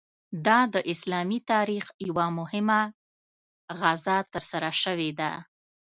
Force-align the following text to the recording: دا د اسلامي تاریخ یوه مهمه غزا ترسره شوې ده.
دا 0.45 0.59
د 0.73 0.75
اسلامي 0.93 1.39
تاریخ 1.51 1.85
یوه 2.09 2.25
مهمه 2.39 2.81
غزا 3.79 4.17
ترسره 4.33 4.71
شوې 4.83 5.11
ده. 5.19 5.31